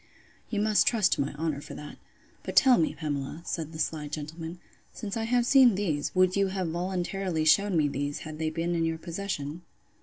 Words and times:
You 0.49 0.59
must 0.61 0.87
trust 0.87 1.11
to 1.13 1.21
my 1.21 1.31
honour 1.35 1.61
for 1.61 1.75
that. 1.75 1.99
But 2.41 2.55
tell 2.55 2.79
me, 2.79 2.95
Pamela, 2.95 3.43
said 3.45 3.71
the 3.71 3.77
sly 3.77 4.07
gentleman, 4.07 4.57
since 4.91 5.15
I 5.15 5.25
have 5.25 5.45
seen 5.45 5.75
these, 5.75 6.09
would 6.15 6.35
you 6.35 6.47
have 6.47 6.69
voluntarily 6.69 7.45
shewn 7.45 7.77
me 7.77 7.87
those, 7.87 8.21
had 8.21 8.39
they 8.39 8.49
been 8.49 8.73
in 8.73 8.83
your 8.83 8.97
possession? 8.97 9.61